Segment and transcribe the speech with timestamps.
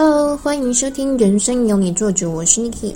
[0.00, 2.94] Hello，欢迎收听《人生由你做主》，我是 Niki。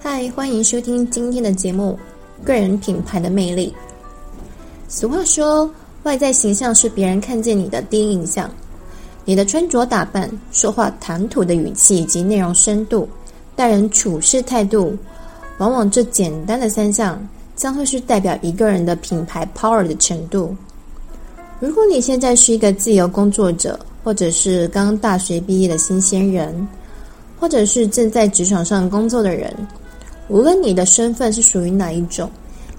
[0.00, 1.98] 嗨，欢迎收听今天的节目
[2.46, 3.70] 《个人品牌的魅力》。
[4.88, 5.70] 俗话说，
[6.04, 8.50] 外在形象是别人看见你的第一印象。
[9.26, 13.06] 你的穿着打扮、说话谈吐的语气以及内容深度、
[13.54, 14.96] 待人处事态度，
[15.58, 17.22] 往往这简单的三项，
[17.54, 20.56] 将会是代表一个人的品牌 power 的程度。
[21.60, 26.68] 如果你现在是一个自由工作者，或者是刚大学毕业的新鲜人，
[27.40, 29.52] 或者是正在职场上工作的人，
[30.28, 32.30] 无论你的身份是属于哪一种，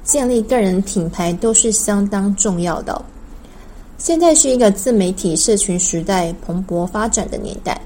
[0.06, 3.04] 建立个人品牌都是相当重要的。
[3.98, 7.78] 现在是一个自媒体社群时代蓬勃发展的年代，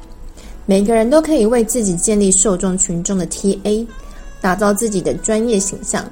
[0.68, 3.84] 每个人都可以为自己建立受众群众的 TA，
[4.40, 6.05] 打造自己的专业形象，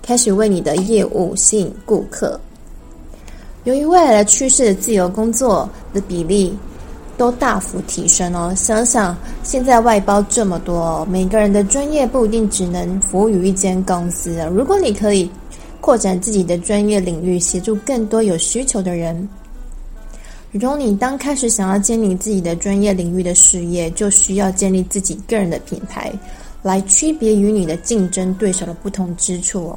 [0.00, 2.40] 开始为你的业务吸引顾客。
[3.64, 6.56] 由于未来的趋势自由工作的比例，
[7.16, 8.52] 都大幅提升哦！
[8.54, 14.46] 想想现在外包这么多，每个人的专业不一定只能服务于一间公司啊。
[14.48, 15.30] 如果你可以
[15.80, 19.28] 扩展自己的专业领域，协助更多有需求的人，
[20.52, 26.12] 如同你当开始想要建立自己的专业领域的事业，就需要建立自己个人的品牌，
[26.62, 29.74] 来区别于你的竞争对手的不同之处。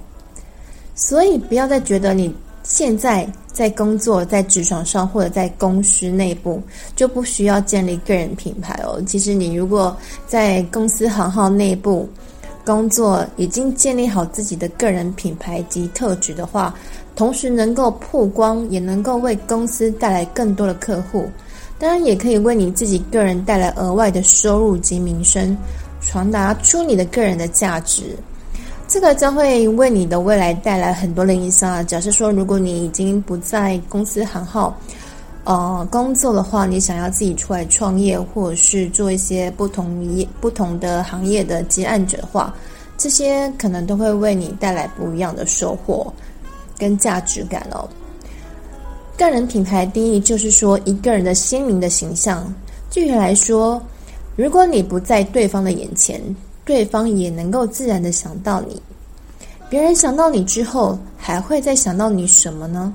[0.94, 2.36] 所以不要再觉得你。
[2.70, 6.62] 现在在工作，在职场上或者在公司内部，
[6.96, 9.02] 就不需要建立个人品牌哦。
[9.08, 12.08] 其实你如果在公司行号内部
[12.64, 16.74] 工作，已经建立好自己的个人品牌及特质的话，
[17.16, 21.28] 同时能够曝光，也能够为公司带来更多的客户，
[21.80, 25.58] 当然也可以为你自己个人带来额外的收入及名声，
[26.02, 28.16] 传达出你的个人的价值。
[28.90, 31.84] 这个将会为你的未来带来很多的影响啊。
[31.84, 34.76] 假设说，如果你已经不在公司行号，
[35.44, 42.52] 呃，工作的话，你想要自己出来创业，或者是做一些不同业、不同的行业的接案者的话，
[42.98, 46.12] 这些可能都会为你带来不一样的收获
[46.76, 47.88] 跟价值感哦。
[49.16, 52.52] 个人品牌定义就是说，一个人的鲜明的形象。
[52.90, 53.80] 具体来说，
[54.36, 56.20] 如果你不在对方的眼前。
[56.70, 58.80] 对方也能够自然的想到你，
[59.72, 62.94] 别人想到你之后，还会再想到你什么呢？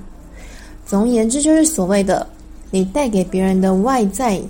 [0.87, 2.25] 总而言之，就是所谓的
[2.71, 4.41] 你带给别人的外在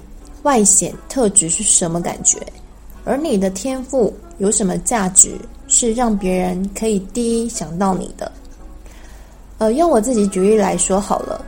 [0.43, 2.37] 外显特质是什么感觉，
[3.03, 5.35] 而你的天赋有什么价值，
[5.67, 8.31] 是让别人可以第一想到你的。
[9.57, 11.43] 呃，用我自己举例来说好了，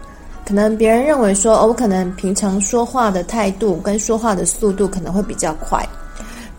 [0.48, 5.88] 可能别人认为说，哦，我可能平常说话的态度跟说话的速度可能会比较快。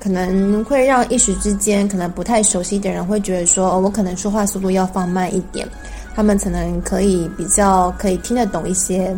[0.00, 5.68] 可能会让一时之间可能不太熟悉的人会觉得说，我可能说话速度要放慢一点，
[6.14, 9.16] 他们可能可以比较可以听得懂一些。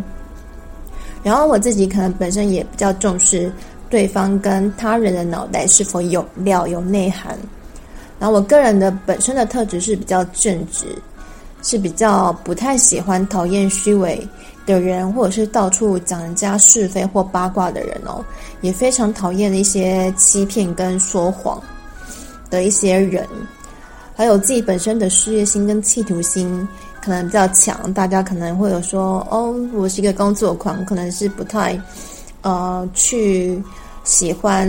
[1.23, 3.53] 然后我自己可能本身也比较重视
[3.91, 7.39] 对方跟他人的脑袋是否有料有内涵。
[8.19, 10.87] 然后我个人的本身的特质是比较正直，
[11.63, 14.27] 是比较不太喜欢讨厌虚伪
[14.71, 18.25] 的人，或者是到处讲人家是非或八卦的人哦，
[18.61, 21.61] 也非常讨厌一些欺骗跟说谎
[22.49, 23.27] 的一些人，
[24.15, 26.67] 还有自己本身的事业心跟企图心
[27.03, 31.81] 可能比较强，大家可能会有说哦，我是一个工作狂，可能是不太
[32.43, 33.63] 呃去
[34.05, 34.69] 喜欢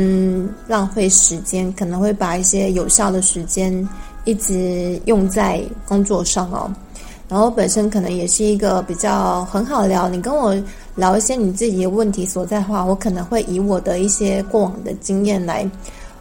[0.67, 3.87] 浪费时间，可能会把一些有效的时间
[4.25, 6.71] 一直用在工作上哦。
[7.31, 10.53] 然后本身可能也是一个比较很好聊，你跟我
[10.95, 15.65] 聊一些你自己的问题所在的话，我可能会以我的一些过往的经验来，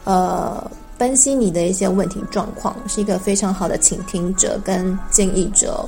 [0.05, 5.85] 呃，分析你的一些问题状况，是一个非常好的倾听者跟建议者，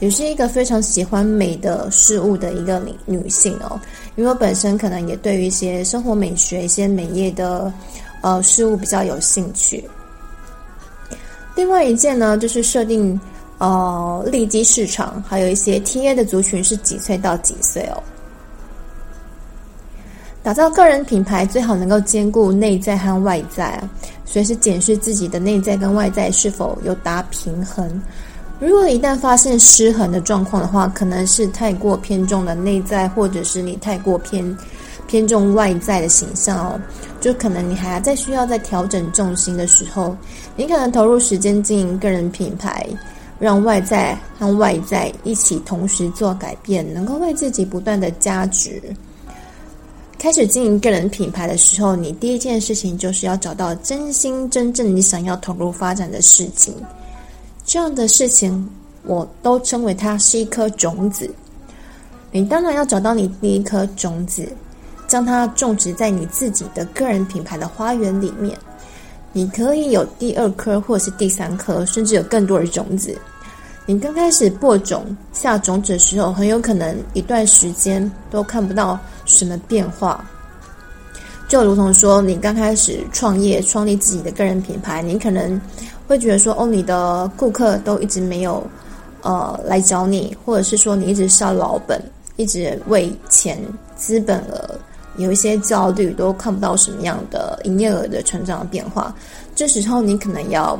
[0.00, 3.80] 也是一个非常喜欢美的事物的一个女女性哦，
[4.16, 7.72] 因为我本身可能也对于一些生活美学、一些美业的
[8.22, 9.88] 呃事物比较有兴趣。
[11.54, 13.20] 另外一件呢，就是设定。
[13.62, 18.02] 哦，利基市场还有一些 TA 的族群是几岁到几岁哦？
[20.42, 23.88] 打造个人品牌最好能够兼顾内在和外在啊，
[24.24, 27.88] 随时检视自己的内在跟外在是否有达平衡。
[28.58, 34.58] 如果一旦发现失衡的状况的话，可能是太过偏重的内在，或者是你太过偏
[35.06, 36.80] 偏重外在的形象哦，
[37.20, 40.16] 就可能你还要再需要在调整重心的时候，
[40.56, 42.84] 你可能投入时间经营个人品牌。
[43.42, 48.80] 让外在和外在一起同时做改变，能够为自己不断的加值。
[50.16, 56.72] 开始经营个人品牌的时候，你第一件事情就是要找到真心真正你想要投入发展的事情。
[57.64, 58.70] 这样的事情，
[59.02, 61.28] 我都称为它是一颗种子。
[62.30, 64.46] 你当然要找到你第一颗种子，
[65.08, 68.56] 将它种植在你自己的个人品牌的花园里面。
[69.32, 73.18] 你可以有第二颗，或者是第三颗，甚至有更多的种子。
[73.84, 80.24] 你刚开始播种、下种子的时候，很有可能一段时间都看不到什么变化。
[81.48, 85.60] 就如同说，你刚开始创业、创立自己的个人品牌，你可能
[86.06, 88.64] 会觉得说，哦，你的顾客都一直没有
[89.22, 92.00] 呃来找你，或者是说你一直烧老本，
[92.36, 93.58] 一直为钱、
[93.96, 94.78] 资本额。
[95.18, 99.14] 有一些焦虑，都看不到什么样的营业额的成长的变化。
[99.54, 100.78] 这时候，你可能要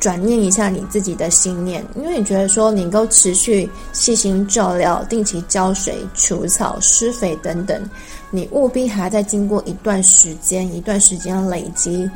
[0.00, 7.82] 转念一下你自己的信念，因为你觉得说，你能够持续细心照料、定期浇水、除草、施肥等等，
[8.30, 12.08] 你务必还要再经过一段时间、一段时间的累积，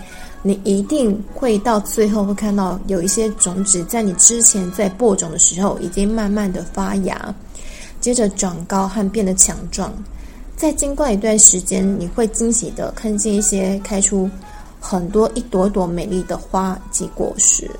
[0.42, 7.34] 你一定会到最后会看到有一些种子在你之前在播种的时候，已经慢慢的发芽，
[8.00, 9.92] 接着长高和变得强壮。
[10.56, 14.28] 再经过一段时间，你会惊喜的看见一些开出
[14.80, 17.70] 很多一朵朵美丽的花及果实。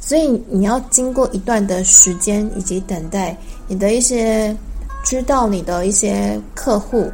[0.00, 4.56] 所以你要经过一段的时间以及等待，你的一些
[5.04, 7.10] 知道你的一些客户、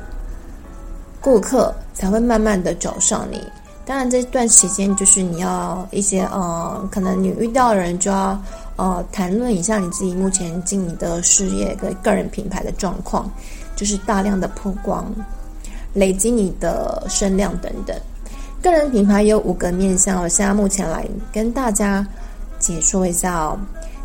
[1.20, 3.40] 顾客才会慢慢的找上你。
[3.84, 8.40] 当然，这段时间就是你要一些呃，可能你遇到的人就要
[8.76, 13.30] 呃谈论一下你自己目前经营的事业跟个人品牌的状况。
[13.74, 15.10] 就是大量的曝光，
[15.94, 17.96] 累积你的声量等等。
[18.62, 22.06] 个人品牌有五个面向，我现在目前来跟大家
[22.60, 23.58] 解说一下哦。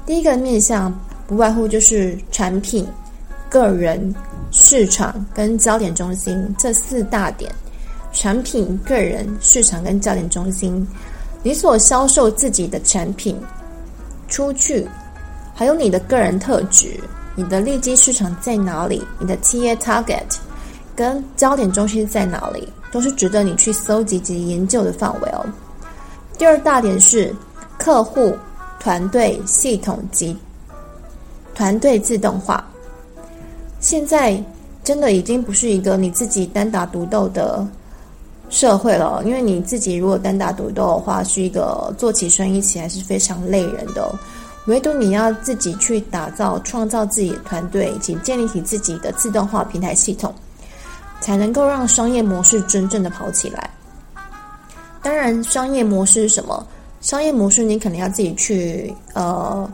[0.04, 0.92] 第一个面向
[1.27, 2.88] 不外乎就是产品、
[3.51, 4.13] 个人、
[4.51, 7.54] 市场跟焦点中心这四大点。
[8.13, 10.88] 产品、个人、市场跟焦点中心，
[11.44, 13.38] 你所销售自己的产品
[14.27, 14.88] 出去，
[15.54, 17.00] 还有你的个人特质。
[17.36, 19.06] 你的利基市场在哪里？
[19.19, 20.24] 你的 TA target
[20.97, 22.67] 跟焦点中心在哪里？
[22.91, 25.45] 都是值得你去搜集及研究的范围哦。
[26.38, 27.35] 第二大点是
[27.77, 28.35] 客户、
[28.79, 30.35] 团队、系统及
[31.53, 32.65] 团队自动化。
[33.79, 34.41] 现在
[34.83, 37.67] 真的已经不是一个你自己单打独斗的
[38.49, 44.09] 社会了，因为你自己如果单打独斗的话，是一个做起生意起来是非常累人的。
[44.67, 50.33] 唯独你要自己去打造、创造自己的团队，以及建立起自己的自动化平台系统，
[51.19, 53.69] 才能够让商业模式真正的跑起来。
[55.01, 56.65] 当然，商业模式是什么？
[56.99, 59.69] 商业模式你可能要自己去呃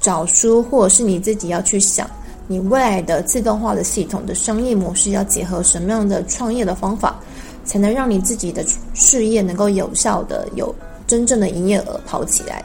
[0.00, 2.08] 找书，或者是你自己要去想，
[2.46, 7.16] 你未来的自动化的系统的商业模式要结合什么样的创业的方法，
[7.64, 10.74] 才能让你自己的事业能够有效的有
[11.06, 12.64] 真正的营业额跑起来。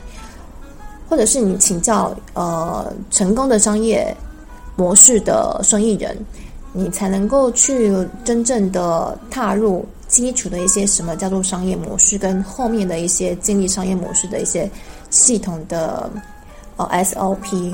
[1.09, 4.15] 或者是你请教呃成功的商业
[4.75, 6.17] 模式的生意人，
[6.73, 14.69] 你才能够去真正的踏入基础的一些什么叫做商业模式，跟后面的一些建立商业模式的一些
[15.09, 16.09] 系统的
[16.75, 17.73] 呃 SOP。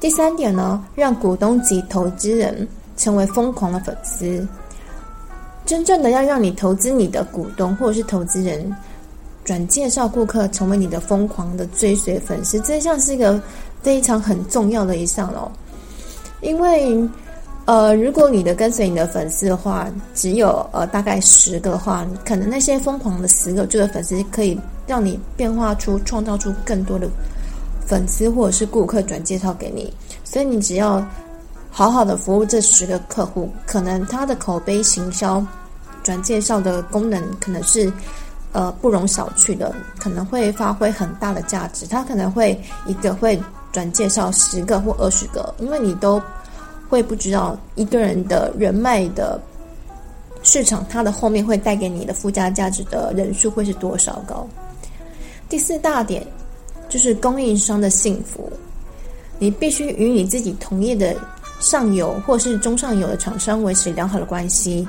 [0.00, 2.66] 第三点呢，让股东及投资人
[2.96, 4.46] 成为疯狂的粉丝，
[5.66, 8.74] 真正的要让你投资你的股东或者是投资人。
[9.44, 13.42] 转介绍顾客成为你的疯狂的追随粉丝，这项是一个
[13.82, 15.50] 非常很重要的一项哦。
[16.42, 16.96] 因为，
[17.64, 27.08] 呃，如果你的跟随你的粉丝的话，只有呃大概十个的话，可能那些疯狂的十个这个粉丝可以让你变化出、创造出更多的
[27.86, 29.92] 粉丝或者是顾客转介绍给你。
[30.24, 31.04] 所以你只要
[31.70, 35.44] 好好的服务这十个客户，可能他的口碑行销
[36.02, 37.92] 转介绍的功能可能是。
[38.54, 41.86] 呃，不容小觑的，可能会发挥很大的价值。
[41.86, 46.20] 他可能会一个会转介绍十个或二十个，因为你都
[46.92, 49.40] 会不知道一个人的人脉的
[50.42, 54.46] 市场，它的后面会带给你的附加价值的人数会是多少高。
[55.48, 56.22] 第四大点
[56.90, 58.52] 就是供应商的幸福，
[59.38, 61.16] 你必须与你自己同业的
[61.60, 64.86] 上游或是中上游的厂商维持良好的关系。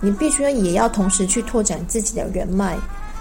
[0.00, 2.76] 你必须也要同时去拓展自己的人脉，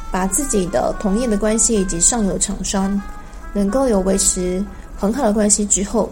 [0.10, 3.00] 把自己的同业的关系以及上游厂商
[3.53, 4.65] 能够有维持
[4.98, 6.10] 很好的关系之后，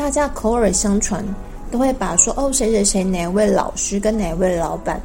[0.00, 1.22] 大家口耳相传
[1.70, 4.98] 都会把说哦，谁谁谁哪位老师跟哪位老板，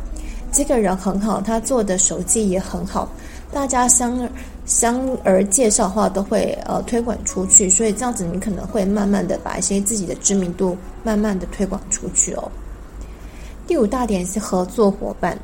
[0.54, 3.10] 这个人很好，他做的手机也很好，
[3.52, 4.26] 大家相
[4.66, 12.50] 相而介绍的话都会呃推广出去，所以这样子你可能会慢慢的把一些自己的知名度慢慢的推广出去哦。
[13.68, 15.38] 第五大点是合作伙伴，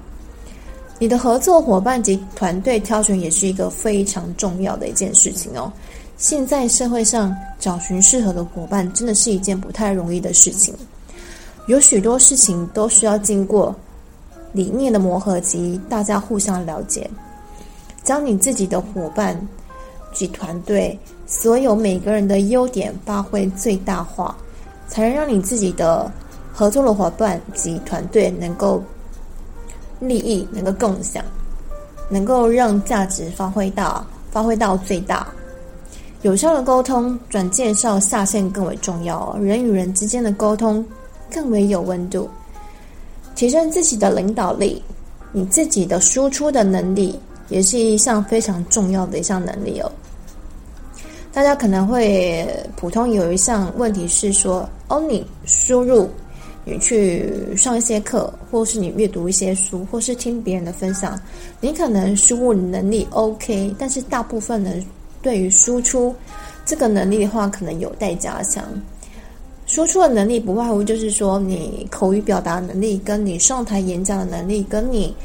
[0.97, 5.69] 你的合作伙伴及团队挑选也是一个非常重要的一件事情哦。
[6.21, 10.71] 现在社会上找寻适合的伙伴，真的是一件不太容易的事情。
[11.65, 13.75] 有许多事情都需要经过
[14.53, 17.09] 理念的磨合及大家互相了解，
[18.03, 19.35] 将你自己的伙伴
[20.13, 24.37] 及团队所有每个人的优点发挥最大化，
[24.87, 26.11] 才能让你自己的
[26.53, 28.83] 合作的伙伴及团队能够
[29.99, 31.25] 利益能够共享，
[32.09, 35.25] 能够让价值发挥到发挥到最大。
[36.23, 39.39] 有效的沟通，转介绍下线更为重要哦。
[39.41, 40.85] 人与人之间的沟通
[41.33, 42.29] 更为有温度，
[43.35, 44.81] 提升自己的领导力，
[45.31, 49.91] 你自己的输出的能力也是一项非常重要的一项能力哦。
[51.33, 56.07] 大家可能会普通有一项问题是说：哦，你输入，
[56.65, 61.19] 你去上一些课，或是你阅读一些书，或是听别人的分享，
[61.59, 64.85] 你可能输入能力 OK，但是大部分人
[65.21, 66.15] 对于输出
[66.65, 68.63] 这个能力的话，可能有待加强。
[69.67, 75.15] 输出的能力不外乎就是说，你口语表达能力，跟你上台演讲的能力，跟你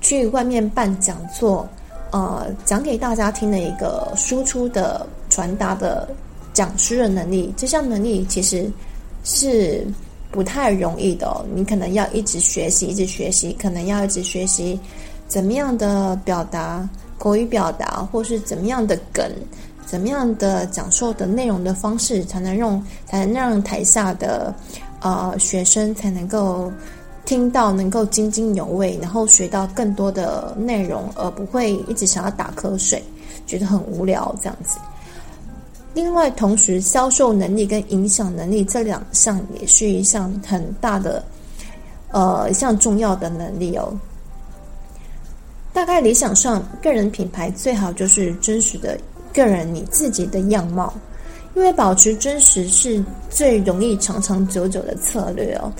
[0.00, 1.66] 去外面办讲座，
[2.10, 6.06] 呃，讲给大家听的一个输出的传达的
[6.52, 8.70] 讲师的能力，这项能力其实
[9.22, 9.86] 是
[10.30, 11.44] 不太容易的。
[11.54, 14.78] 你可能要一直学习，一直学习，可能要一直学习
[15.28, 16.86] 怎么样的表达
[17.18, 19.30] 口语表达，或是怎么样的梗。
[19.86, 24.52] 怎么样的讲授的内容的方式，才能用，才能让台下的
[25.00, 26.72] 呃学生才能够
[27.26, 33.00] 听到，能够津津有味，然后学到更多的内容，而不会一直想要打瞌睡，
[33.46, 34.78] 觉得很无聊这样子。
[35.92, 41.22] 另外，同时销售能力跟影响能力这两项也是一项很大的
[42.10, 43.92] 呃一项重要的能力哦。
[45.74, 48.96] 大概理想上，个人品牌最好就是真实的。
[49.32, 50.94] 个人你自己的样貌，
[51.56, 55.72] 因为保持真实是最容易长长久久的策略哦。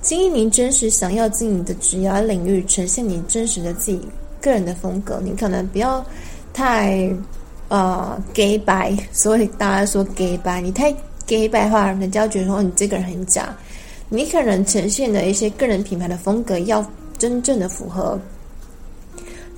[0.00, 4.00] 经营你真实想要经营的职业领域，呈现你真实的自己
[4.40, 5.20] 个人的风格。
[5.20, 6.06] 你可能不要
[6.52, 7.12] 太
[7.66, 10.92] 呃假掰，所以大家说假掰，你太
[11.26, 13.52] 假掰的话，人家觉得说你这个人很假。
[14.08, 16.84] 你可能呈现的一些个人品牌的风格，要
[17.18, 18.16] 真正的符合。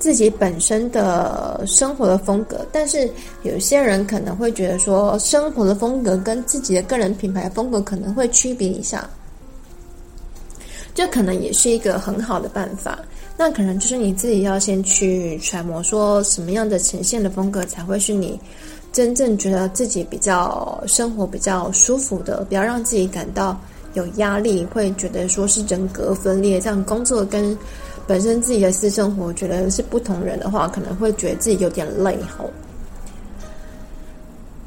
[0.03, 3.09] 自己本身的生活的风格，但是
[3.45, 9.09] 有些人可能会觉得说，生活的风格跟自己的个人品牌风格可能会区别一下，
[10.93, 12.99] 这可能也是一个很好的办法。
[13.37, 18.37] 那可能就是你自己要先去揣摩，说什么样的呈现的风格才会是你
[18.93, 23.57] 真正觉得自己比较生活比较舒服的，不要让自己感到
[23.95, 27.57] 有压力，会觉得说是人格分裂，这样工作跟。
[28.07, 32.51] 本身自己的私生活，觉得是不同人的话，可能会觉得自己有点累吼。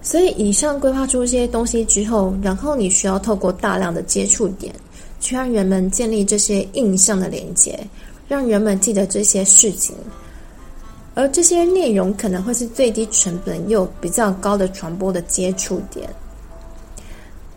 [0.02, 4.74] 所以，以上规划出一些东西之后，然后你需要透过大量的接触点，
[5.20, 7.80] 去让人们建立这些印象的连接，
[8.28, 9.96] 让人们记得这些事情。
[11.16, 16.08] 而这些内容可能会是最低成本又比较高的传播的接触点。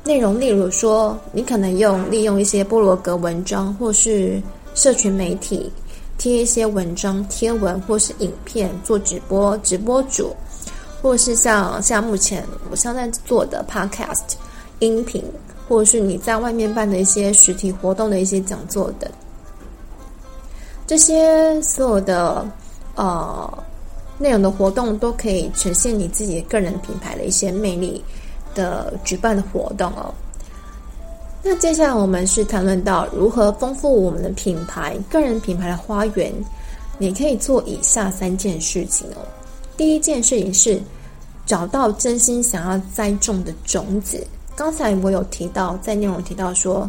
[0.04, 4.42] 内容，例如说，你可能用利用一些部落格文章，或是。
[4.78, 5.68] 社群媒体
[6.18, 10.32] 贴一些文章、贴文或是影片做直播，直播主，
[11.02, 14.22] 或是像像目前我现在做的 Podcast
[14.78, 15.24] 音频，
[15.68, 19.10] 或者是你在外面办的一些实体活动的一些讲座等，
[20.86, 22.46] 这些所有的
[22.94, 23.64] 呃
[24.16, 28.00] 内容的活动都可以呈现你自己个人品牌的一些魅力
[28.54, 30.14] 的举办的活动哦。
[31.50, 36.30] 那接下来我们是谈论到如何丰富我们的品牌，个人品牌的花园。
[36.98, 39.24] 你可以做以下三件事情哦。
[39.74, 40.78] 第一件事情是
[41.46, 44.22] 找到真心想要栽种的种子。
[44.54, 46.86] 刚才我有提到，在内容提到说，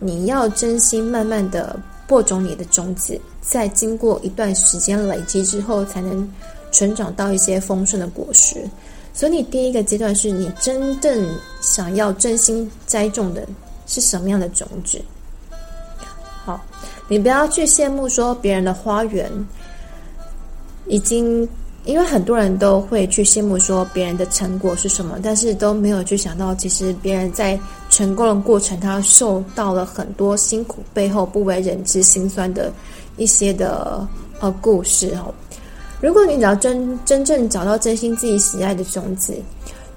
[0.00, 6.28] 你要真心慢慢的播种你的种子，在经过一段时间累积之后，才能
[6.72, 8.56] 成长到一些丰盛的果实。
[9.12, 11.24] 所以，你第一个阶段是你真正
[11.60, 13.46] 想要真心栽种的。
[13.86, 15.00] 是什么样的种子？
[16.44, 16.60] 好，
[17.08, 19.30] 你不要去羡慕说别人的花园
[20.86, 21.48] 已经，
[21.84, 32.72] 因为很多人都会去羡慕说别人的成果是什么，但是都没有去想到，其实别人在成功的过程，他受到了很多辛苦，背后不为人知、辛酸的
[33.16, 34.06] 一些的
[34.40, 35.32] 呃故事哦。
[36.00, 39.34] 如果你只要真真正找到真心自己喜爱的种子。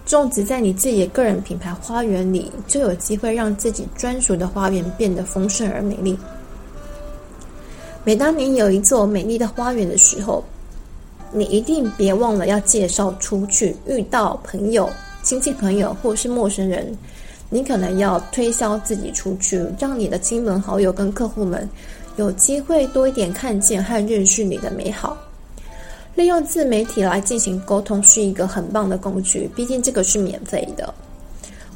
[0.08, 6.18] 种植在你自己的个人品牌花园里，就有机会让自己专属的花园变得丰盛而美丽。
[8.06, 10.42] 每当你有一座美丽的花园的时候，
[11.34, 13.76] 你一定别忘了要介绍出去。
[13.86, 14.90] 遇到朋友、
[15.24, 16.98] 亲戚朋友或是陌生人，
[17.50, 21.70] 你可能要推销自己出去，让你的亲朋好友跟客户们
[22.16, 25.18] 有机会多一点看见和认识你的美好。
[26.18, 30.92] 利用自媒体来进行沟通是一个很棒的工具，毕竟这个是免费的，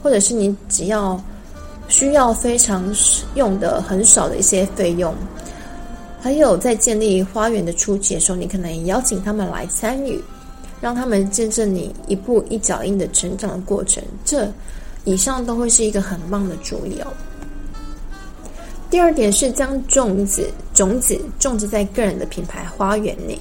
[0.01, 1.23] 或者是你只要
[1.87, 2.83] 需要非常
[3.35, 5.13] 用的很少的一些费用。
[6.19, 10.19] 还有在建立花园的初期的时候，你可能也邀请他们来参与，
[10.81, 14.03] 让他们见证你一步一脚印的成长的过程。
[14.25, 14.51] 这
[15.03, 17.13] 以上都会是一个很棒的主意哦。
[18.89, 23.39] 第二点是将种子种子种植在个人的品牌花园内。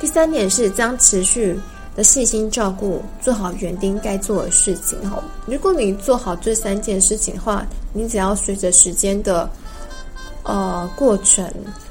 [0.00, 1.58] 第三点是将持续
[1.96, 5.22] 的细心照顾，做好园丁该做的事情哦。
[5.46, 9.48] 如果你做好这三件事情的话，你只要随着时间的。
[10.44, 11.46] 呃，过程，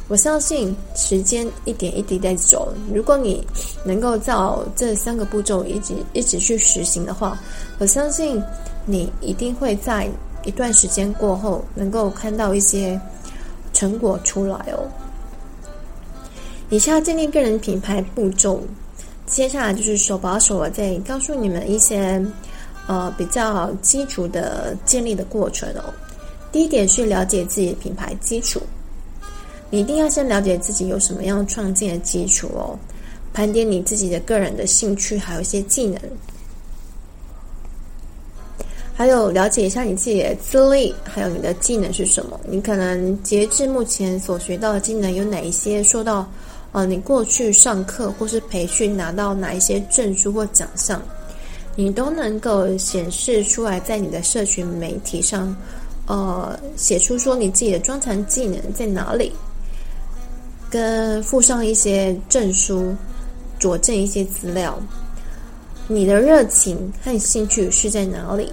[0.07, 2.73] 我相信时间一点一滴在走。
[2.91, 3.45] 如果你
[3.85, 7.37] 能够照这三个步骤一直一直去实行的话，
[7.77, 8.41] 我相信
[8.83, 10.09] 你一定会在
[10.43, 12.99] 一段时间过后能够看到一些
[13.73, 14.89] 成果出来哦。
[16.69, 18.61] 以下建立个人品牌步骤，
[19.25, 22.21] 接下来就是手把手的再告诉你们一些
[22.87, 25.93] 呃比较基础的建立的过程哦。
[26.51, 28.61] 第一点是了解自己的品牌基础，
[29.69, 32.77] 你一定要先了解自己有什么样创建的基础哦，
[33.33, 36.01] 盘点你自己的个人的兴趣，还有一些技能，
[38.93, 42.37] 还有了解一下你自己的资历，还有你的技能是什么。
[42.45, 45.81] 你可能截至目前所学到的技能有哪一些？
[45.83, 46.29] 受到
[46.71, 51.01] 呃，你过去上课或是培训拿到哪一些证书或奖项，
[51.75, 55.55] 你都能够显示出来在你的社群媒体上。
[56.07, 59.33] 呃，写出说你自己的专长技能在哪里，
[60.69, 62.95] 跟附上一些证书，
[63.59, 64.79] 佐证一些资料。
[65.87, 68.51] 你的热情和兴趣是在哪里？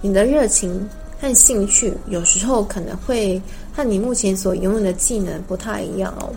[0.00, 0.88] 你的热情
[1.20, 3.38] 和兴趣有时候可能会
[3.74, 6.32] 和你目前所拥有的技能不太一样哦。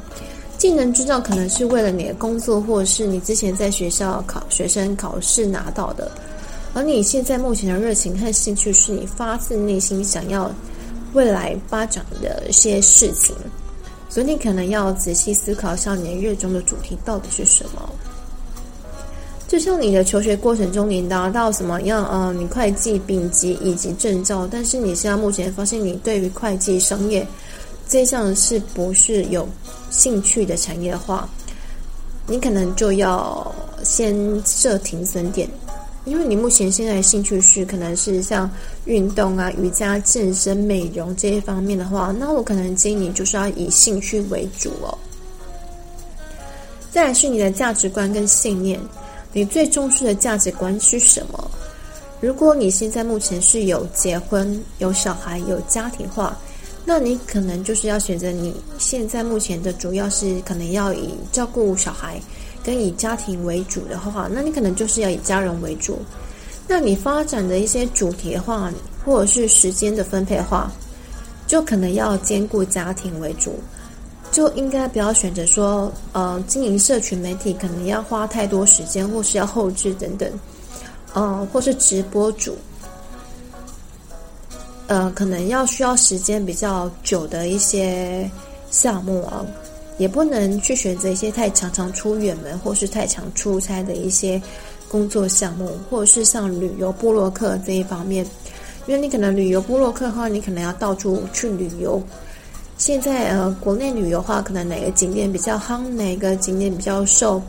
[0.62, 6.12] 技能执照可能是为了你的工作，或者是你之前在学校考学生考试拿到的。
[6.76, 10.54] 而你现在目前的热情和兴趣，是你发自内心想要
[11.14, 13.36] 未来发展的一些事情，
[14.08, 17.90] 所以你可能要仔细思考一下你热衷的主题到底是什么。
[19.48, 22.06] 就像你的求学过程中，你拿到什么样？
[22.06, 27.28] 呃，你会计丙级以及证照，但是你现在目前发现你对于会计商业
[27.92, 29.46] 这项是不是有
[29.90, 31.28] 兴趣的产业的话，
[32.26, 35.46] 你可能就要先设停损点。
[36.06, 38.50] 因为你目前现在的兴趣是可能是像
[38.86, 44.98] 运动啊、瑜伽、健身、美容这些方面的话，那我可能建议你就是要以兴趣为主哦。
[46.92, 48.80] 再来是你的价值观跟信念，
[49.34, 51.52] 你最重视的价值观是什么？
[52.22, 56.40] 如果你现在目前是有结婚、有小孩、有家庭化，
[56.86, 62.22] 那你可能就是要选择你现在目前的主要是可能要以照顾小孩。
[62.64, 65.98] 跟以家庭为主的话，那你可能就是要以家人为主。
[66.68, 68.72] 那你发展的一些主题的话，
[69.04, 70.72] 或者是时间的分配的话，
[71.48, 73.56] 就可能要兼顾家庭为主，
[74.32, 80.32] 就应该不要选择说，呃，经营社群媒体可能要花太多时间，或是要后置等等，
[81.14, 82.56] 呃，或是直播主，
[84.92, 88.30] 呃，可能要需要时间比较久的一些
[88.70, 89.46] 项目啊。
[89.98, 94.42] 也不能去选择一些太常常出远门或是太常出差的一些
[94.90, 98.26] 工作项目，或者是像旅游部落客这一方面，
[98.86, 102.02] 因为你可能旅游部落客的话，你可能要到处去旅游。
[102.78, 107.42] 现在呃，国内旅游的话，可能哪个景点比较夯，哪个景点比较受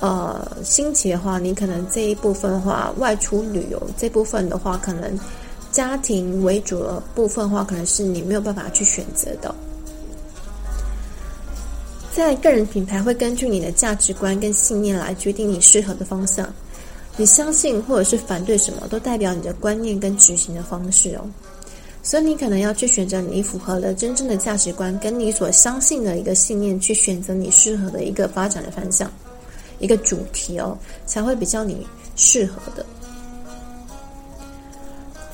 [0.00, 5.16] 呃兴起的话，你可能这一部分的话，外出旅游这部分的话，可能
[5.72, 9.52] 家庭为主的部分的话，可能是你没有办法去选择的。
[12.14, 16.48] 在个人品牌会根据你的价值观跟信念来决定你适合的方向。
[17.16, 21.24] 你相信或者是反对什么，都代表你的观念跟执行的方式哦。
[22.02, 29.10] 所以你可能要去选择你符合的真正的价值观，跟你所相信的一个信念，去选择你适合的一个发展的方向，
[29.78, 32.84] 一个主题哦，才会比较你适合的。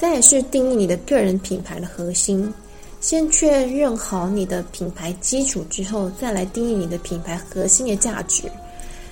[0.01, 2.53] 再来是定义你的个人品牌的核心。
[3.01, 8.51] 先确认好你的品牌基础之后，再来定义你的品牌核心的价值，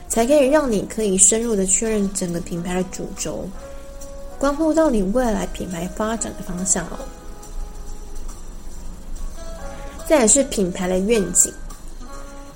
[0.09, 3.49] 才可以让你可以深入的确认整个品牌的主轴，
[4.38, 6.99] 关乎到你未来品牌发展的方向哦。
[10.09, 11.53] 再来是品牌的愿景，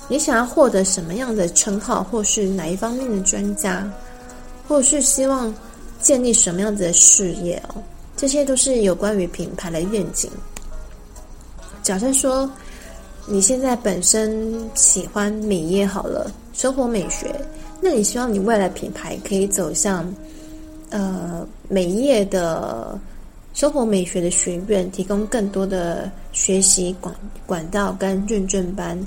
[0.08, 3.88] 你想要获得什么样的称号，或是哪一方面的专家，
[4.66, 5.54] 或是希望
[6.00, 7.80] 建立什么样子的事业哦，
[8.20, 10.30] 这些都是有关于品牌的愿景。
[11.82, 12.50] 假设说
[13.26, 17.34] 你现在本身喜欢美业好了，生活美学，
[17.80, 20.14] 那你希望你未来品牌可以走向
[20.90, 22.98] 呃美业的
[23.54, 27.14] 生活美学的学院，提供更多的学习管
[27.46, 28.98] 管道跟认证班，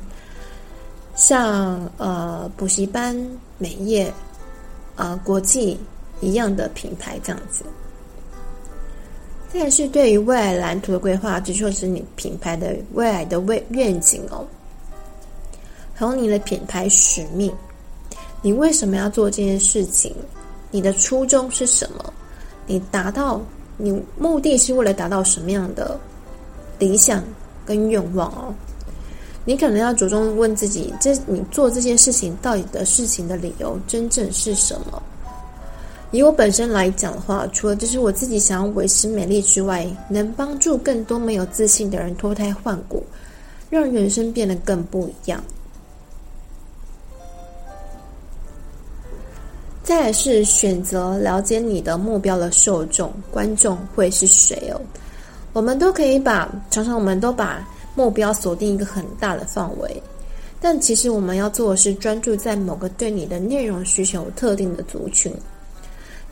[1.13, 3.15] 像呃补习班、
[3.59, 4.07] 美业
[4.95, 5.77] 啊、呃、国际
[6.19, 7.63] 一样的品牌这样子。
[9.53, 14.45] 但是对于未来蓝图的规划，这就是你品牌的未来的未愿景哦。
[15.93, 17.53] 还有你的品牌使命，
[18.41, 20.13] 你为什么要做这件事情？
[20.71, 22.13] 你的初衷是什么？
[22.65, 23.39] 你达到
[23.77, 25.99] 你目的是为了达到什么样的
[26.79, 27.23] 理想
[27.63, 28.53] 跟愿望哦？
[29.45, 35.01] 你可能要着重问自己：这你做这件事情到底的事情的理由真正是什么？
[36.13, 43.03] 以我本身来讲的话，除了就是我自己想要维持美丽之外，能帮助更多没有自信的人脱胎换骨，
[43.67, 45.43] 让人生变得更不一样。
[49.83, 54.79] 再来是选择了解你的目标的受众观众会是谁哦。
[55.51, 60.03] 我们都可以把常常我们都把目标锁定一个很大的范围，
[60.61, 65.33] 但其实我们要做的是专注在某个对你的内容需求特定的族群。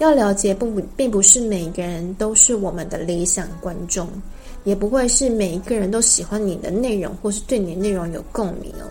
[0.01, 4.09] 要了解，不并不是每一个人都是我们的理想观众，
[4.63, 8.89] 也不会是每一个人都喜欢你的内容，或是对你的内容有共鸣哦。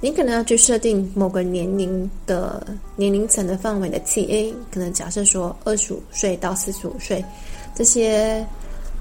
[0.00, 7.24] 你可能要去设定某个年龄的年龄层的范围的 TA，可能假设说二十五岁到四十五岁
[7.74, 8.46] 这些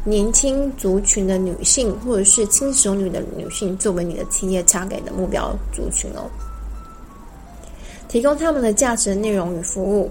[0.04, 6.26] 年轻族群的女性，或者是轻熟女的女性，作为你的 TA 插给的目标族群哦，
[8.08, 10.10] 提供他们的价值内容与服务。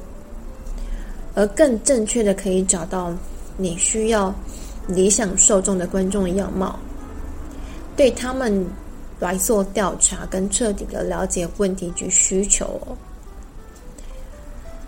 [1.35, 3.13] 而更正确的可以找到
[3.57, 4.35] 你需要
[4.87, 6.79] 理想受众的观众样貌，
[7.97, 8.67] 对他们
[9.19, 12.81] 来做调查跟彻底的了解问题及需求。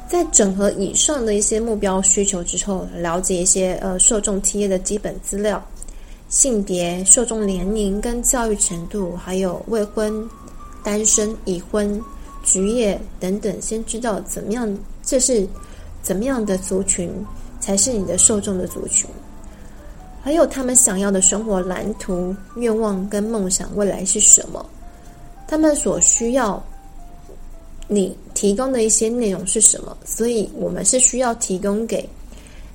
[0.07, 5.64] 在整合以上的一些目标需求之后，了解一些呃受众企业的基本资料，
[6.28, 10.28] 性别、受众年龄跟教育程度，还有未婚、
[10.83, 12.00] 单身、已婚、
[12.42, 15.48] 职业等等，先知道怎么样，这是。
[16.04, 17.10] 怎么样的族群
[17.58, 19.10] 才是你的受众的族群？
[20.22, 24.64] 还有他们想要的生活蓝图、愿望跟梦想，未来是什么？
[25.48, 26.62] 他们所需要
[27.88, 29.96] 你提供的一些内容是什么？
[30.04, 32.08] 所以我们是需要提供给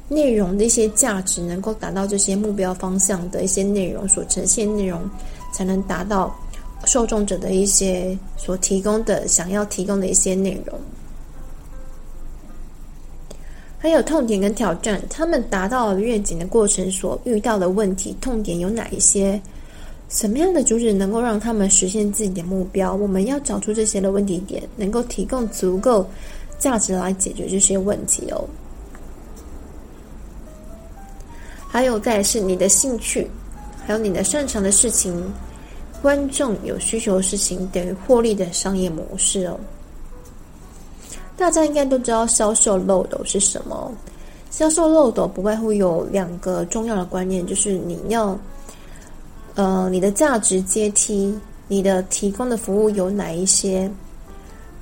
[0.08, 5.08] 内容的一些价值，能够达到这些目标方向的一些内容所呈现内容，
[5.54, 6.36] 才能达到
[6.86, 10.80] 受众者的一些所提供的想要提供的一些内容。
[13.82, 19.40] 还有痛点跟挑战，他们达到愿景的过程所遇到的问题、痛点有哪一些？
[20.10, 22.94] 什么样的主旨能够让他们实现自己的目标？
[22.94, 26.06] 我们要找出这些的问题点，能够提供足够
[26.58, 28.44] 价值来解决这些问题哦。
[31.68, 33.30] 还有再是你的兴趣，
[33.86, 35.24] 还有你的擅长的事情，
[36.02, 39.58] 观众有需求的事情等于获利的商业模式哦。
[41.40, 43.90] 大家应该都知道销售漏斗是什么？
[44.52, 48.38] 销售漏斗不外乎有两个重要的观念，就是你要，
[49.56, 51.34] 呃，你的价值阶梯，
[51.70, 53.90] 你的提供的服务有哪一些？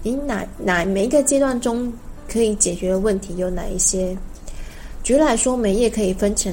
[0.01, 1.93] 你哪哪每一个阶段中
[2.27, 4.17] 可以解决的问题有哪一些？
[5.03, 6.51] 举例来说，美业可以分成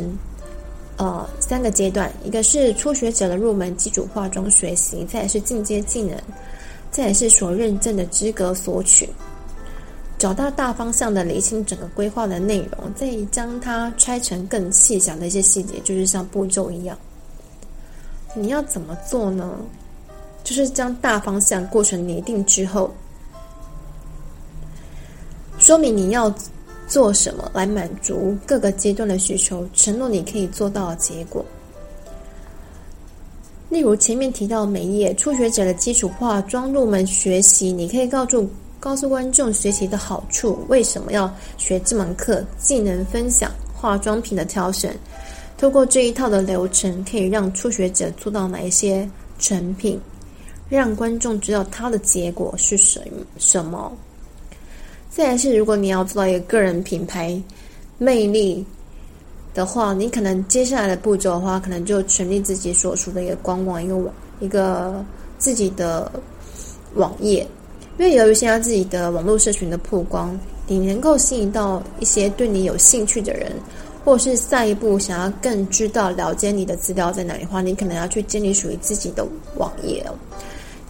[0.98, 6.14] 呃三个阶段，一个是初学者的入门基础化妆学习，再来是进阶技能，
[6.90, 9.08] 再来是所认证的资格索取。
[10.24, 16.96] 找到大方向的厘清整个规划的内容，再将它拆成更细小的一些细节，就是像步骤一样。
[18.34, 19.54] 你要怎么做呢？
[20.42, 22.90] 就是将大方向过程拟定之后，
[25.58, 26.34] 说明你要
[26.88, 31.44] 做什么来满足各个阶段的需求，承诺你可以做到的结果。
[33.68, 38.48] 例如前面提到美业初学者的基础化妆入门学习，你可以告诉。
[38.84, 42.44] 告诉观众学习的好处，为什么要学这门课？
[42.58, 44.94] 技能分享、化妆品的挑选，
[45.56, 49.98] 透过这一套的流程，可以让初学者做到哪一些成品，
[50.68, 53.00] 让观众知道它的结果是什
[53.38, 53.90] 什么。
[55.08, 57.42] 再来是，如果你要做到一个个人品牌
[57.96, 58.62] 魅力
[59.54, 65.02] 的话，你可能接下来的步骤的话，可能就成立自己所属的一个官网，一个网，一个
[65.38, 66.12] 自己的
[66.96, 67.46] 网页。
[67.96, 73.52] 因为由于现在自己的网络社群的曝光，你能够吸引到一些对你有兴趣的人，
[74.04, 79.24] 或者是下一步想要更知道了解你的资料在哪里的话，你可能要去建立属于自己的
[79.58, 80.14] 网页哦。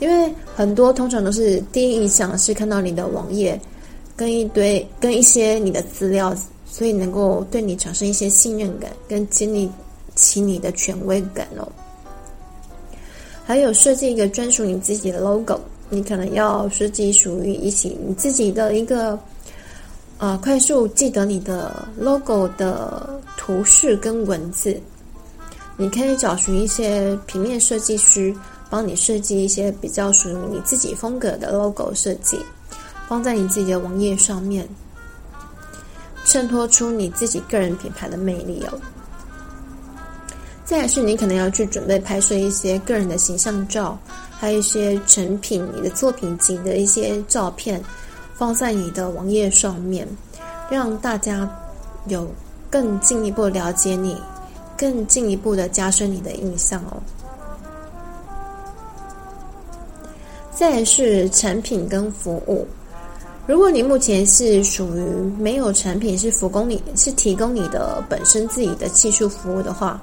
[0.00, 3.60] 因为很多通常都是第一印象是看到你的网页
[4.16, 6.34] 跟一堆跟一些你的资料，
[6.66, 9.70] 所以能够对你产生一些信任感，跟建立
[10.14, 11.68] 起你的权威感哦。
[13.44, 15.60] 还有设计一个专属你自己的 logo。
[15.94, 19.18] 你可能要设计属于一起你自己的一个，
[20.18, 24.78] 呃，快速记得你的 logo 的图示跟文字。
[25.76, 28.34] 你可以找寻一些平面设计师，
[28.68, 32.38] 帮你设计一些比较属于你自己风格的 logo 设计，
[33.08, 34.68] 放在你自己的网页上面，
[36.24, 38.78] 衬托出你自己个人品牌的魅力哦。
[40.64, 43.98] 再是你可能要去准备拍摄一些个人的形象照。
[44.30, 47.82] 还有一些成品，你的作品集的一些照片，
[48.34, 50.06] 放在你的网页上面，
[50.68, 51.48] 让大家
[52.08, 52.28] 有
[52.68, 54.20] 更进一步了解你，
[54.76, 57.00] 更进一步的加深你的印象哦。
[60.52, 62.66] 再来是产品跟服务，
[63.46, 65.00] 如果你目前是属于
[65.38, 70.02] 没有产品，是提供你是提供你的本身自己的技术服务的话。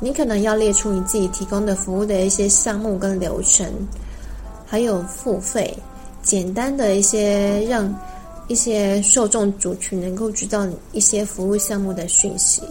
[0.00, 3.70] 你可能要列出你自己提供的服务的一些项目跟流程，
[4.66, 5.76] 还有付费，
[6.22, 7.94] 简单的一些让
[8.48, 12.62] 一些受众族群能够知道一些服务项目的讯息，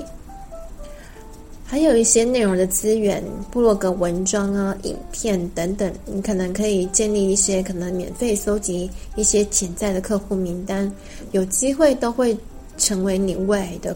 [1.65, 10.91] 还有一些内容的资源，部落格文章啊、影片等等，你可能可以建立一些可能免费搜集一些潜在的客户名单，
[11.31, 12.35] 有机会都会
[12.77, 13.95] 成为你未来的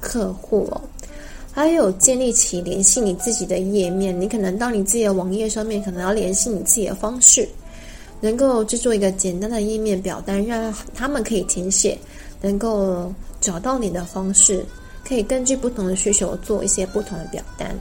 [0.00, 0.80] 客户哦。
[1.54, 7.46] 还有建立起联系你自己的页面，你可能到你自己的网页上面，可能要联系你自己的方式，
[8.20, 11.98] 能够制作一个简单的页面表单，让他们可以填写，
[12.40, 14.64] 能够找到你的方式，
[15.06, 17.78] 可以根据不同的需求做一些不同的表单。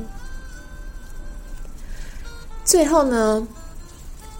[2.65, 3.47] 最后呢，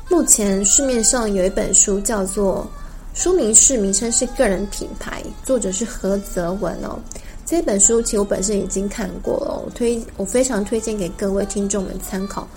[0.10, 2.70] 目前市面上有一本书叫做，
[3.14, 7.00] 书名是名称是个人品牌，作者是何泽文哦。
[7.52, 12.48] 这本书其实我本身已经看过了，我推我非常推荐给各位听众们参考。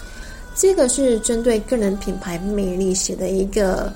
[0.55, 3.93] 这个是针对个人品牌魅力写的一个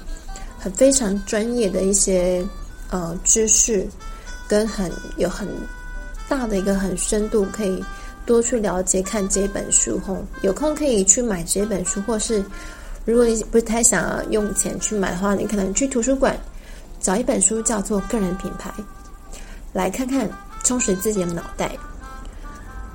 [0.59, 2.45] 很非常专业的一些
[2.91, 3.87] 呃知识，
[4.49, 5.47] 跟很有很
[6.29, 7.81] 大的一个很深度，可以
[8.27, 12.45] 多去了解看这本书后，有空可以去买这本书，或是
[13.05, 16.37] 如果你不太想要用钱去买的话，你可能去图书馆
[17.01, 18.69] 找一本书叫做《个人品牌》，
[19.73, 20.29] 来看看。
[20.69, 21.75] 充实自己的脑袋，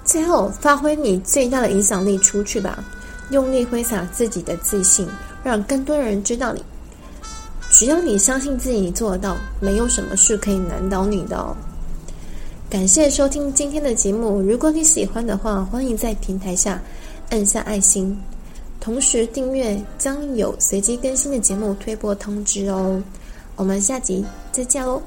[0.06, 2.84] 最后发挥你最大的影响力出去吧！
[3.32, 5.08] 用力挥洒自己的自信，
[5.44, 6.64] 让更多人知道你。
[7.72, 11.56] 只要你相信自己，你做得到，没有什么事可以难倒你的哦。
[12.70, 16.80] 感谢收听今天的节目，如果你喜欢的话，欢迎在平台下
[17.32, 18.16] 按下爱心，
[18.80, 23.02] 同时订阅，将有随机更新的节目推播通知哦。
[23.56, 25.02] 我们下集再见喽！